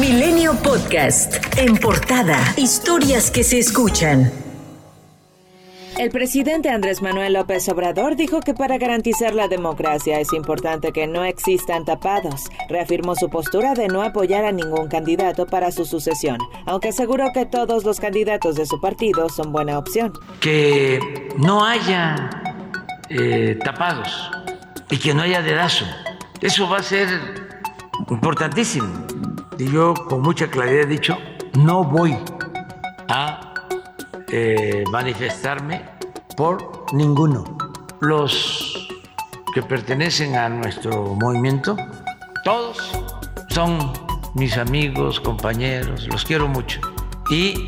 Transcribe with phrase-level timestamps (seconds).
[0.00, 1.34] Milenio Podcast.
[1.56, 2.38] En portada.
[2.56, 4.30] Historias que se escuchan.
[5.98, 11.08] El presidente Andrés Manuel López Obrador dijo que para garantizar la democracia es importante que
[11.08, 12.44] no existan tapados.
[12.68, 17.44] Reafirmó su postura de no apoyar a ningún candidato para su sucesión, aunque aseguró que
[17.44, 20.12] todos los candidatos de su partido son buena opción.
[20.38, 21.00] Que
[21.38, 22.30] no haya
[23.10, 24.30] eh, tapados
[24.90, 25.86] y que no haya dedazo.
[26.40, 27.08] Eso va a ser
[28.08, 29.07] importantísimo.
[29.58, 31.18] Y yo con mucha claridad he dicho,
[31.58, 32.16] no voy
[33.08, 33.54] a
[34.30, 35.82] eh, manifestarme
[36.36, 37.44] por ninguno.
[38.00, 38.88] Los
[39.52, 41.76] que pertenecen a nuestro movimiento,
[42.44, 42.92] todos
[43.48, 43.92] son
[44.34, 46.80] mis amigos, compañeros, los quiero mucho
[47.28, 47.66] y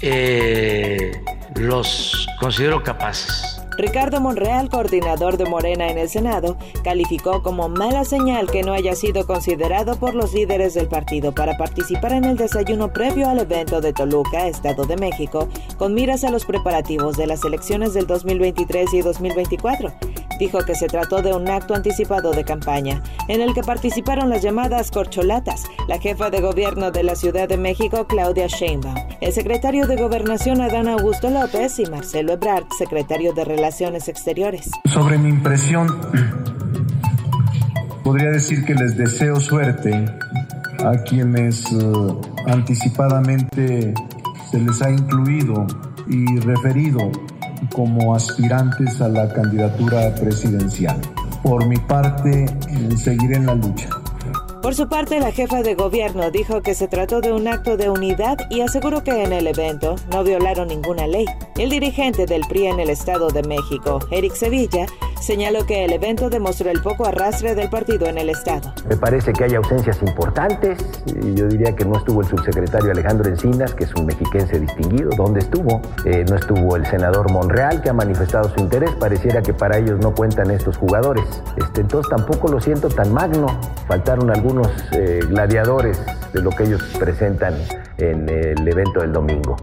[0.00, 1.12] eh,
[1.56, 8.50] los considero capaces Ricardo Monreal, coordinador de Morena en el Senado, calificó como mala señal
[8.50, 12.92] que no haya sido considerado por los líderes del partido para participar en el desayuno
[12.92, 17.44] previo al evento de Toluca, Estado de México, con miras a los preparativos de las
[17.44, 19.92] elecciones del 2023 y 2024
[20.38, 24.42] dijo que se trató de un acto anticipado de campaña, en el que participaron las
[24.42, 29.86] llamadas corcholatas, la jefa de gobierno de la Ciudad de México, Claudia Sheinbaum, el secretario
[29.86, 34.70] de Gobernación, Adán Augusto López, y Marcelo Ebrard, secretario de Relaciones Exteriores.
[34.86, 35.88] Sobre mi impresión,
[38.04, 39.92] podría decir que les deseo suerte
[40.84, 43.92] a quienes uh, anticipadamente
[44.50, 45.66] se les ha incluido
[46.06, 47.10] y referido
[47.72, 51.00] como aspirantes a la candidatura presidencial.
[51.42, 52.46] Por mi parte,
[52.96, 53.88] seguiré en la lucha.
[54.62, 57.90] Por su parte, la jefa de gobierno dijo que se trató de un acto de
[57.90, 61.26] unidad y aseguró que en el evento no violaron ninguna ley.
[61.56, 64.86] El dirigente del PRI en el Estado de México, Eric Sevilla,
[65.20, 68.72] señaló que el evento demostró el poco arrastre del partido en el Estado.
[68.88, 70.78] Me parece que hay ausencias importantes.
[71.34, 75.10] Yo diría que no estuvo el subsecretario Alejandro Encinas, que es un mexiquense distinguido.
[75.16, 75.80] ¿Dónde estuvo?
[76.04, 78.90] Eh, no estuvo el senador Monreal, que ha manifestado su interés.
[78.92, 81.24] Pareciera que para ellos no cuentan estos jugadores.
[81.56, 83.46] Este, entonces tampoco lo siento tan magno.
[83.86, 86.00] Faltaron algunos eh, gladiadores
[86.32, 87.54] de lo que ellos presentan
[87.98, 89.56] en el evento del domingo.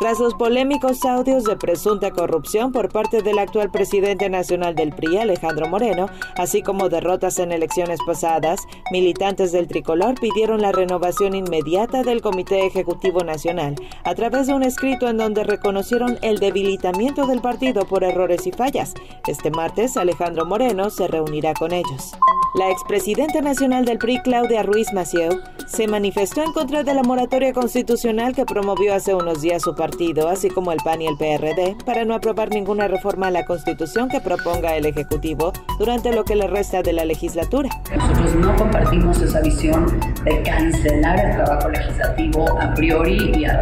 [0.00, 5.18] Tras los polémicos audios de presunta corrupción por parte del actual presidente nacional del PRI,
[5.18, 8.60] Alejandro Moreno, así como derrotas en elecciones pasadas,
[8.90, 14.64] militantes del tricolor pidieron la renovación inmediata del Comité Ejecutivo Nacional a través de un
[14.64, 18.94] escrito en donde reconocieron el debilitamiento del partido por errores y fallas.
[19.28, 22.12] Este martes, Alejandro Moreno se reunirá con ellos.
[22.54, 27.52] La expresidenta nacional del PRI, Claudia Ruiz Macieu, se manifestó en contra de la moratoria
[27.52, 31.76] constitucional que promovió hace unos días su partido, así como el PAN y el PRD,
[31.84, 36.36] para no aprobar ninguna reforma a la Constitución que proponga el Ejecutivo durante lo que
[36.36, 37.70] le resta de la legislatura.
[37.92, 39.86] Nosotros no compartimos esa visión
[40.24, 43.58] de cancelar el trabajo legislativo a priori y a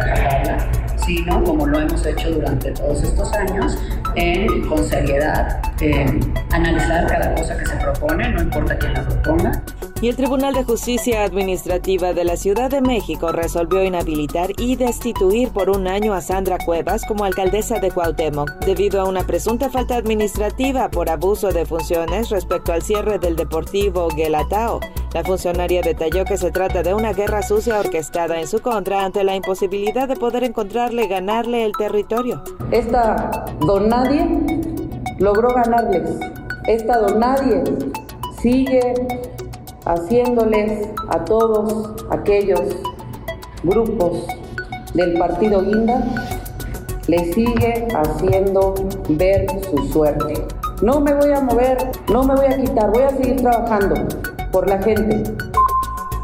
[1.05, 3.77] sino como lo hemos hecho durante todos estos años,
[4.15, 5.61] en, con seriedad,
[6.51, 9.63] analizar cada cosa que se propone, no importa quién la proponga.
[10.03, 15.49] Y el Tribunal de Justicia Administrativa de la Ciudad de México resolvió inhabilitar y destituir
[15.51, 19.95] por un año a Sandra Cuevas como alcaldesa de Cuauhtémoc debido a una presunta falta
[19.95, 24.81] administrativa por abuso de funciones respecto al cierre del Deportivo Guelatao.
[25.13, 29.23] La funcionaria detalló que se trata de una guerra sucia orquestada en su contra ante
[29.23, 32.43] la imposibilidad de poder encontrarle y ganarle el territorio.
[32.71, 34.27] Esta don nadie
[35.19, 36.09] logró ganarles.
[36.67, 37.63] Esta don nadie
[38.41, 38.93] sigue
[39.85, 42.61] haciéndoles a todos aquellos
[43.63, 44.25] grupos
[44.93, 46.03] del partido Guinda,
[47.07, 48.73] le sigue haciendo
[49.09, 50.45] ver su suerte.
[50.81, 51.77] No me voy a mover,
[52.11, 53.95] no me voy a quitar, voy a seguir trabajando
[54.51, 55.23] por la gente.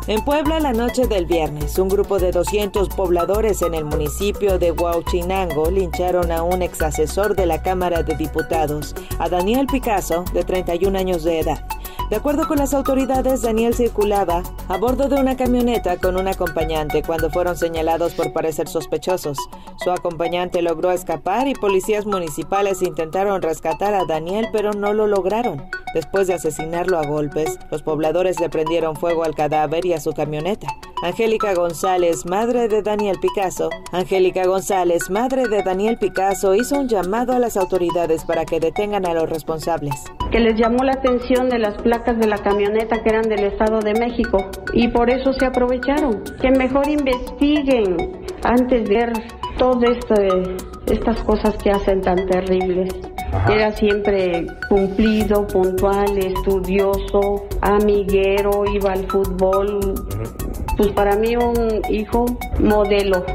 [0.09, 4.72] En Puebla, la noche del viernes, un grupo de 200 pobladores en el municipio de
[4.72, 10.44] Huauchinango lincharon a un ex asesor de la Cámara de Diputados, a Daniel Picasso, de
[10.44, 11.64] 31 años de edad.
[12.09, 17.03] De acuerdo con las autoridades, Daniel circulaba a bordo de una camioneta con un acompañante
[17.03, 19.38] cuando fueron señalados por parecer sospechosos.
[19.78, 25.70] Su acompañante logró escapar y policías municipales intentaron rescatar a Daniel pero no lo lograron.
[25.94, 30.12] Después de asesinarlo a golpes, los pobladores le prendieron fuego al cadáver y a su
[30.14, 30.67] camioneta.
[31.03, 33.70] Angélica González, madre de Daniel Picasso.
[33.91, 39.05] Angélica González, madre de Daniel Picasso, hizo un llamado a las autoridades para que detengan
[39.05, 39.96] a los responsables.
[40.31, 43.79] Que les llamó la atención de las placas de la camioneta que eran del Estado
[43.79, 46.23] de México y por eso se aprovecharon.
[46.41, 47.97] Que mejor investiguen
[48.43, 49.14] antes de ver
[49.58, 49.97] todas
[50.85, 52.93] estas cosas que hacen tan terribles.
[53.49, 59.96] Era siempre cumplido, puntual, estudioso, amiguero, iba al fútbol
[60.79, 62.26] pues para mí un hijo
[62.61, 63.26] modelo.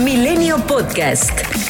[0.00, 1.69] Milenio Podcast.